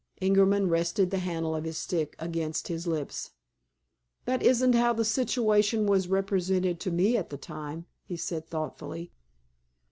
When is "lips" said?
2.87-3.33